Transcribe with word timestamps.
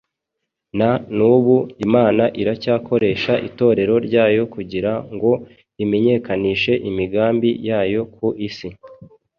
Na 0.79 0.91
n’ubu 1.15 1.57
Imana 1.85 2.23
iracyakoresha 2.41 3.33
Itorero 3.47 3.95
ryayo 4.07 4.41
kugira 4.53 4.91
ngo 5.13 5.31
imenyekanishe 5.83 6.73
imigambi 6.89 7.49
yayo 7.69 8.01
ku 8.15 8.27
isi. 8.47 8.67